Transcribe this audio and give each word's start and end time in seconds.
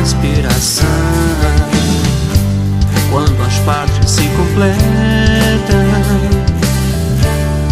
aspiração. 0.00 0.86
Quando 3.10 3.42
as 3.42 3.58
partes 3.60 4.10
se 4.10 4.28
completam, 4.28 4.68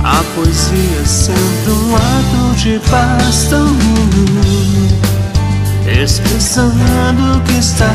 a 0.03 0.25
poesia 0.35 1.05
sendo 1.05 1.89
um 1.89 1.97
ato 1.97 2.55
de 2.57 2.81
paz 2.91 3.49
tão 3.51 3.77
expressando 6.03 7.39
o 7.39 7.41
que 7.43 7.59
está 7.59 7.93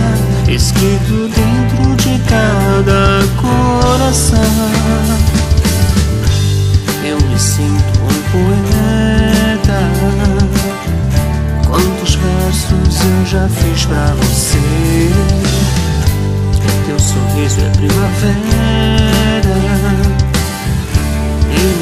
escrito 0.47 1.29
dentro 1.29 1.95
de 1.97 2.19
cada 2.27 3.21
coração. 3.41 4.39
Fiz 13.51 13.85
pra 13.85 14.13
você? 14.15 15.11
Teu 16.85 16.99
sorriso 16.99 17.61
é 17.61 17.69
primavera 17.69 18.91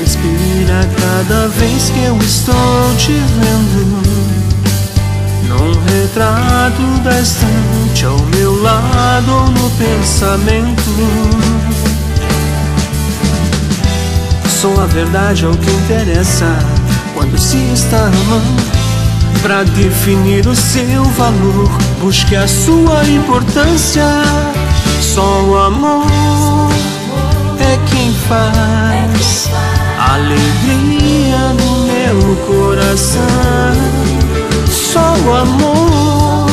inspira 0.10 0.90
cada 1.00 1.48
vez 1.50 1.90
que 1.90 2.04
eu 2.04 2.18
estou 2.18 2.96
te 2.98 3.12
vendo. 3.12 4.02
Num 5.48 5.72
retrato 5.86 7.04
da 7.04 7.22
estante 7.22 8.06
ao 8.06 8.18
meu 8.36 8.62
lado 8.62 9.32
ou 9.32 9.52
no 9.52 9.70
pensamento. 9.72 10.84
Sou 14.62 14.80
a 14.82 14.86
verdade 14.88 15.46
é 15.46 15.48
o 15.48 15.58
que 15.58 15.72
interessa 15.72 16.46
quando 17.14 17.38
se 17.38 17.58
está 17.74 18.06
amando. 18.08 18.79
Pra 19.42 19.64
definir 19.64 20.46
o 20.48 20.56
seu 20.56 21.04
valor, 21.04 21.70
busque 22.02 22.36
a 22.36 22.48
sua 22.48 23.04
importância. 23.06 24.06
Só 25.02 25.42
o 25.44 25.58
amor 25.58 26.72
é 27.60 27.78
quem 27.90 28.14
faz 28.28 29.50
alegria 29.98 31.54
no 31.54 31.86
meu 31.86 32.36
coração. 32.46 33.22
Só 34.68 35.14
o 35.26 35.36
amor 35.36 36.50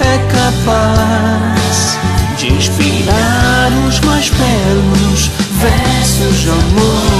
é 0.00 0.18
capaz 0.32 1.98
de 2.36 2.52
inspirar 2.52 3.70
os 3.88 4.00
mais 4.00 4.30
belos 4.30 5.30
versos 5.60 6.40
de 6.40 6.48
amor. 6.50 7.11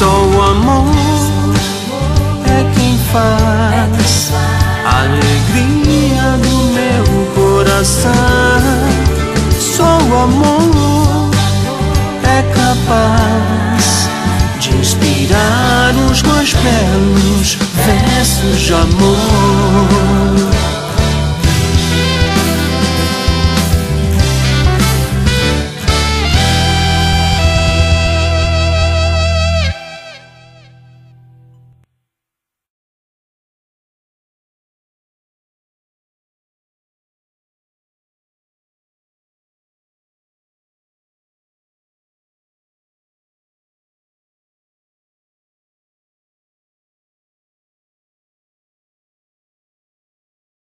Só 0.00 0.06
o 0.06 0.42
amor 0.42 0.94
é 2.46 2.64
quem 2.74 2.96
faz 3.12 4.32
a 4.86 5.02
alegria 5.02 6.38
do 6.38 6.56
meu 6.72 7.04
coração. 7.34 8.10
Só 9.58 9.98
o 9.98 10.22
amor 10.22 11.30
é 12.24 12.40
capaz 12.54 14.08
de 14.58 14.74
inspirar 14.74 15.92
os 16.10 16.22
mais 16.22 16.54
belos 16.54 17.58
versos 17.84 18.58
de 18.58 18.72
amor. 18.72 20.59